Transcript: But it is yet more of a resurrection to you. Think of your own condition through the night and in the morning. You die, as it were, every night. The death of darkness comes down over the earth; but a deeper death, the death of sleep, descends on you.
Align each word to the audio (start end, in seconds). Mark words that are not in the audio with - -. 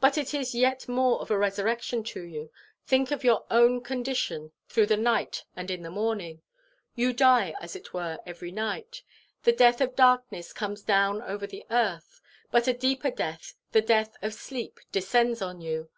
But 0.00 0.16
it 0.16 0.32
is 0.32 0.54
yet 0.54 0.88
more 0.88 1.20
of 1.20 1.30
a 1.30 1.36
resurrection 1.36 2.02
to 2.02 2.22
you. 2.22 2.50
Think 2.86 3.10
of 3.10 3.24
your 3.24 3.44
own 3.50 3.82
condition 3.82 4.52
through 4.70 4.86
the 4.86 4.96
night 4.96 5.44
and 5.54 5.70
in 5.70 5.82
the 5.82 5.90
morning. 5.90 6.40
You 6.94 7.12
die, 7.12 7.54
as 7.60 7.76
it 7.76 7.92
were, 7.92 8.20
every 8.24 8.50
night. 8.52 9.02
The 9.42 9.52
death 9.52 9.82
of 9.82 9.94
darkness 9.94 10.54
comes 10.54 10.80
down 10.80 11.20
over 11.20 11.46
the 11.46 11.66
earth; 11.70 12.22
but 12.50 12.68
a 12.68 12.72
deeper 12.72 13.10
death, 13.10 13.54
the 13.72 13.82
death 13.82 14.16
of 14.22 14.32
sleep, 14.32 14.80
descends 14.92 15.42
on 15.42 15.60
you. 15.60 15.90